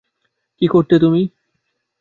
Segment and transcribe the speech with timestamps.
[0.61, 1.21] কী করতে তুমি।